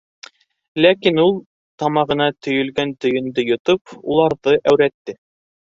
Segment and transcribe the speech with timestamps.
[0.85, 1.35] Ләкин ул,
[1.83, 5.23] тамағына төйөлгән төйөндө йотоп, уларҙы әүрәтте: